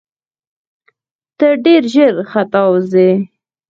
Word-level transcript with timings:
ته 1.37 1.47
ډېر 1.65 1.83
ژر 1.93 2.15
ختاوزې! 2.31 3.09